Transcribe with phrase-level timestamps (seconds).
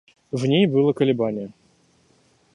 [0.31, 1.51] В ней было колебание.